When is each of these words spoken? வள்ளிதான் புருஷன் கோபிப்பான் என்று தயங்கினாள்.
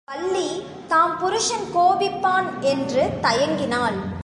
வள்ளிதான் 0.07 1.17
புருஷன் 1.17 1.67
கோபிப்பான் 1.75 2.59
என்று 2.59 3.03
தயங்கினாள். 3.21 3.97